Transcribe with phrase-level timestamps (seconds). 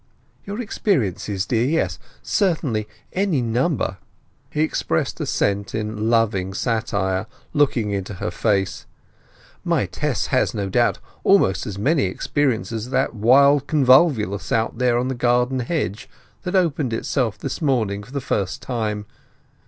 [0.47, 3.99] "Your experiences, dear; yes, certainly; any number."
[4.49, 8.87] He expressed assent in loving satire, looking into her face.
[9.63, 15.07] "My Tess, no doubt, almost as many experiences as that wild convolvulus out there on
[15.07, 16.09] the garden hedge,
[16.41, 19.05] that opened itself this morning for the first time.